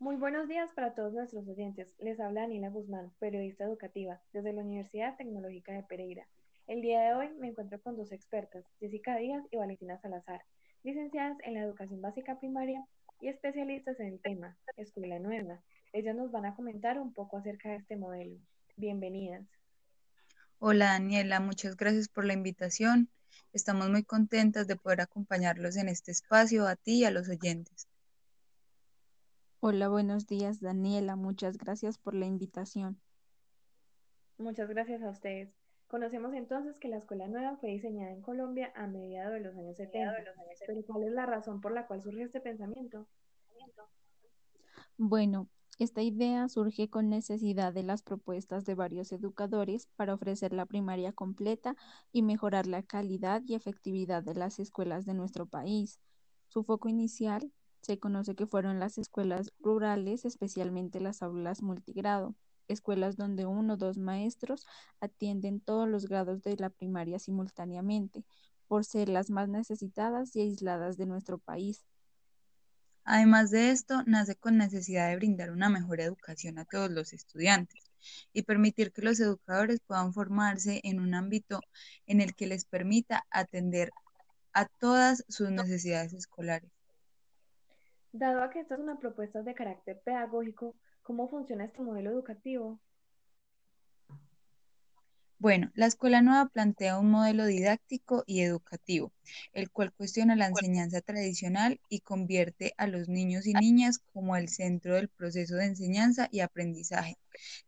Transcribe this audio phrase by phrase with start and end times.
[0.00, 1.92] Muy buenos días para todos nuestros oyentes.
[1.98, 6.24] Les habla Daniela Guzmán, periodista educativa, desde la Universidad Tecnológica de Pereira.
[6.68, 10.44] El día de hoy me encuentro con dos expertas, Jessica Díaz y Valentina Salazar,
[10.84, 12.86] licenciadas en la educación básica primaria
[13.20, 15.60] y especialistas en el tema, Escuela Nueva.
[15.92, 18.38] Ellas nos van a comentar un poco acerca de este modelo.
[18.76, 19.48] Bienvenidas.
[20.60, 23.08] Hola Daniela, muchas gracias por la invitación.
[23.52, 27.87] Estamos muy contentas de poder acompañarlos en este espacio a ti y a los oyentes.
[29.60, 33.00] Hola, buenos días Daniela, muchas gracias por la invitación.
[34.38, 35.52] Muchas gracias a ustedes.
[35.88, 39.76] Conocemos entonces que la escuela nueva fue diseñada en Colombia a mediados de los años
[39.76, 40.14] 70.
[40.64, 43.08] Pero ¿cuál es la razón por la cual surgió este pensamiento?
[44.96, 45.48] Bueno,
[45.80, 51.12] esta idea surge con necesidad de las propuestas de varios educadores para ofrecer la primaria
[51.12, 51.74] completa
[52.12, 55.98] y mejorar la calidad y efectividad de las escuelas de nuestro país.
[56.46, 62.34] Su foco inicial se conoce que fueron las escuelas rurales, especialmente las aulas multigrado,
[62.68, 64.66] escuelas donde uno o dos maestros
[65.00, 68.24] atienden todos los grados de la primaria simultáneamente,
[68.66, 71.84] por ser las más necesitadas y aisladas de nuestro país.
[73.04, 77.90] Además de esto, nace con necesidad de brindar una mejor educación a todos los estudiantes
[78.34, 81.60] y permitir que los educadores puedan formarse en un ámbito
[82.06, 83.90] en el que les permita atender
[84.52, 86.77] a todas sus necesidades escolares.
[88.12, 92.80] Dado a que esta es una propuesta de carácter pedagógico, ¿cómo funciona este modelo educativo?
[95.40, 99.12] Bueno, la escuela nueva plantea un modelo didáctico y educativo,
[99.52, 104.48] el cual cuestiona la enseñanza tradicional y convierte a los niños y niñas como el
[104.48, 107.18] centro del proceso de enseñanza y aprendizaje,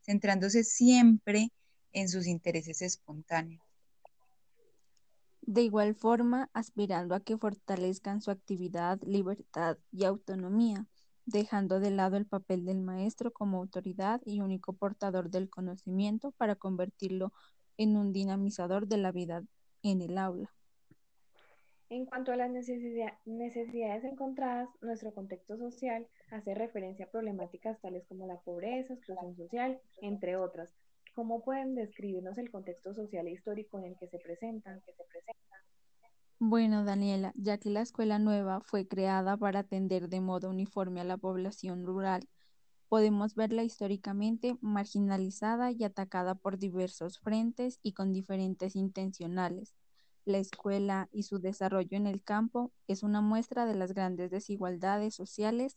[0.00, 1.52] centrándose siempre
[1.92, 3.69] en sus intereses espontáneos.
[5.51, 10.87] De igual forma, aspirando a que fortalezcan su actividad, libertad y autonomía,
[11.27, 16.55] dejando de lado el papel del maestro como autoridad y único portador del conocimiento para
[16.55, 17.33] convertirlo
[17.78, 19.43] en un dinamizador de la vida
[19.83, 20.55] en el aula.
[21.89, 28.28] En cuanto a las necesidades encontradas, nuestro contexto social hace referencia a problemáticas tales como
[28.28, 30.72] la pobreza, exclusión social, entre otras.
[31.20, 34.81] ¿Cómo pueden describirnos el contexto social e histórico en el que se presentan?
[36.38, 41.04] Bueno, Daniela, ya que la escuela nueva fue creada para atender de modo uniforme a
[41.04, 42.26] la población rural,
[42.88, 49.75] podemos verla históricamente marginalizada y atacada por diversos frentes y con diferentes intencionales.
[50.25, 55.16] La escuela y su desarrollo en el campo es una muestra de las grandes desigualdades
[55.16, 55.76] sociales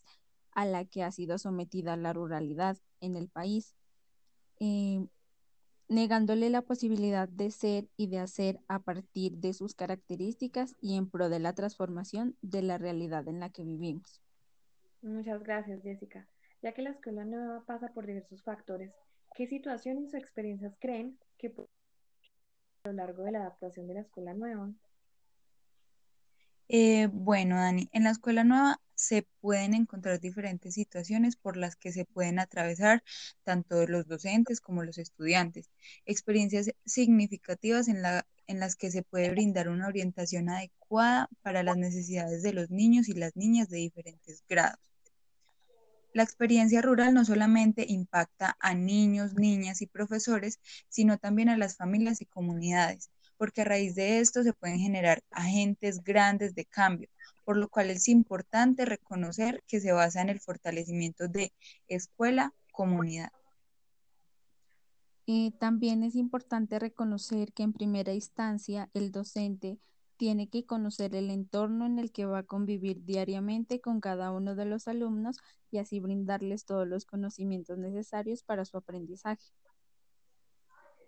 [0.52, 3.74] a la que ha sido sometida la ruralidad en el país,
[4.58, 5.06] eh,
[5.94, 11.08] negándole la posibilidad de ser y de hacer a partir de sus características y en
[11.08, 14.20] pro de la transformación de la realidad en la que vivimos.
[15.02, 16.26] Muchas gracias, Jessica
[16.64, 18.90] ya que la escuela nueva pasa por diversos factores.
[19.34, 21.52] ¿Qué situaciones o experiencias creen que
[22.84, 24.72] a lo largo de la adaptación de la escuela nueva?
[26.68, 31.92] Eh, bueno, Dani, en la escuela nueva se pueden encontrar diferentes situaciones por las que
[31.92, 33.02] se pueden atravesar
[33.42, 35.70] tanto los docentes como los estudiantes.
[36.06, 41.76] Experiencias significativas en, la, en las que se puede brindar una orientación adecuada para las
[41.76, 44.80] necesidades de los niños y las niñas de diferentes grados.
[46.14, 51.76] La experiencia rural no solamente impacta a niños, niñas y profesores, sino también a las
[51.76, 57.08] familias y comunidades, porque a raíz de esto se pueden generar agentes grandes de cambio,
[57.44, 61.52] por lo cual es importante reconocer que se basa en el fortalecimiento de
[61.88, 63.30] escuela-comunidad.
[65.26, 69.78] Y también es importante reconocer que en primera instancia el docente
[70.16, 74.54] tiene que conocer el entorno en el que va a convivir diariamente con cada uno
[74.54, 75.38] de los alumnos
[75.70, 79.44] y así brindarles todos los conocimientos necesarios para su aprendizaje.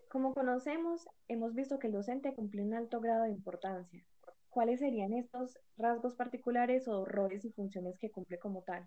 [0.09, 4.05] Como conocemos, hemos visto que el docente cumple un alto grado de importancia.
[4.49, 8.87] ¿Cuáles serían estos rasgos particulares o roles y funciones que cumple como tal?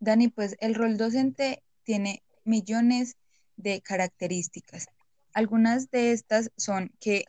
[0.00, 3.16] Dani, pues el rol docente tiene millones
[3.56, 4.88] de características.
[5.32, 7.24] Algunas de estas son que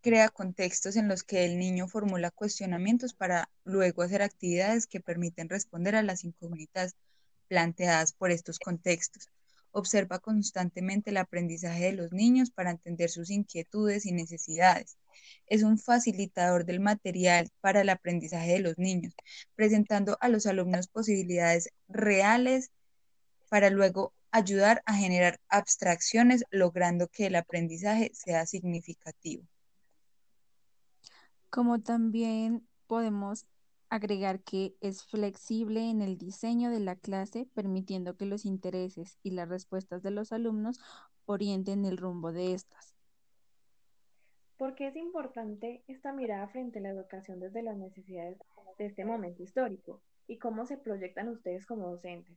[0.00, 5.48] crea contextos en los que el niño formula cuestionamientos para luego hacer actividades que permiten
[5.48, 6.94] responder a las incógnitas
[7.48, 9.28] planteadas por estos contextos.
[9.70, 14.98] Observa constantemente el aprendizaje de los niños para entender sus inquietudes y necesidades.
[15.46, 19.14] Es un facilitador del material para el aprendizaje de los niños,
[19.54, 22.70] presentando a los alumnos posibilidades reales
[23.48, 29.44] para luego ayudar a generar abstracciones, logrando que el aprendizaje sea significativo
[31.50, 33.46] como también podemos
[33.90, 39.30] Agregar que es flexible en el diseño de la clase, permitiendo que los intereses y
[39.30, 40.78] las respuestas de los alumnos
[41.24, 42.94] orienten el rumbo de estas.
[44.58, 48.38] ¿Por qué es importante esta mirada frente a la educación desde las necesidades
[48.76, 50.02] de este momento histórico?
[50.26, 52.36] ¿Y cómo se proyectan ustedes como docentes?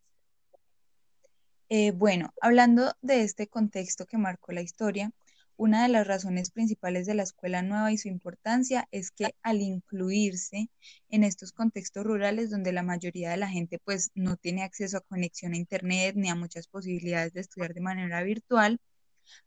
[1.69, 5.11] Eh, bueno, hablando de este contexto que marcó la historia,
[5.61, 9.61] una de las razones principales de la escuela nueva y su importancia es que al
[9.61, 10.71] incluirse
[11.07, 15.01] en estos contextos rurales donde la mayoría de la gente pues no tiene acceso a
[15.01, 18.79] conexión a internet ni a muchas posibilidades de estudiar de manera virtual,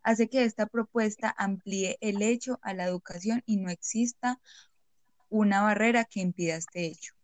[0.05, 4.39] hace que esta propuesta amplíe el hecho a la educación y no exista
[5.29, 7.15] una barrera que impida este hecho.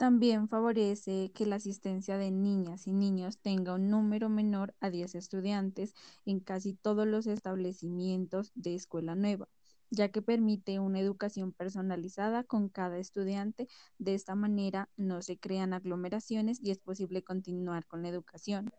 [0.00, 5.14] También favorece que la asistencia de niñas y niños tenga un número menor a 10
[5.14, 5.94] estudiantes
[6.24, 9.50] en casi todos los establecimientos de escuela nueva,
[9.90, 13.68] ya que permite una educación personalizada con cada estudiante.
[13.98, 18.72] De esta manera no se crean aglomeraciones y es posible continuar con la educación.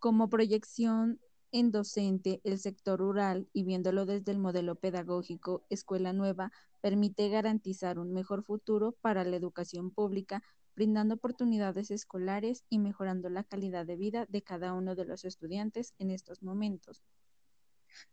[0.00, 1.20] Como proyección
[1.52, 7.98] en docente, el sector rural y viéndolo desde el modelo pedagógico, Escuela Nueva permite garantizar
[7.98, 10.42] un mejor futuro para la educación pública,
[10.76, 15.94] brindando oportunidades escolares y mejorando la calidad de vida de cada uno de los estudiantes
[15.98, 17.02] en estos momentos.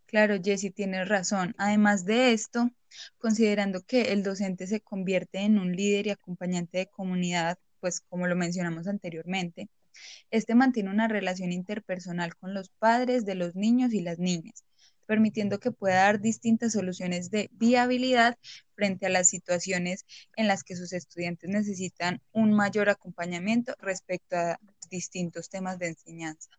[0.06, 1.54] Claro, Jessy, tienes razón.
[1.57, 2.72] Además de esto,
[3.18, 8.28] considerando que el docente se convierte en un líder y acompañante de comunidad, pues como
[8.28, 9.69] lo mencionamos anteriormente,
[10.32, 14.66] este mantiene una relación interpersonal con los padres de los niños y las niñas,
[15.06, 18.38] permitiendo que pueda dar distintas soluciones de viabilidad
[18.76, 20.06] frente a las situaciones
[20.36, 24.60] en las que sus estudiantes necesitan un mayor acompañamiento respecto a
[24.90, 26.50] distintos temas de enseñanza.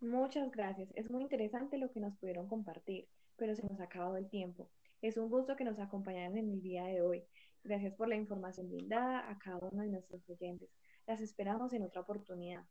[0.00, 0.88] Muchas gracias.
[0.94, 3.06] Es muy interesante lo que nos pudieron compartir,
[3.36, 4.70] pero se nos ha acabado el tiempo.
[5.02, 7.24] Es un gusto que nos acompañaran en el día de hoy.
[7.62, 10.70] Gracias por la información brindada a cada uno de nuestros oyentes.
[11.06, 12.64] Las esperamos en otra oportunidad.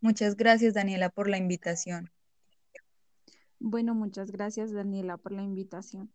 [0.00, 2.10] Muchas gracias, Daniela, por la invitación.
[3.58, 6.12] Bueno, muchas gracias, Daniela, por la invitación.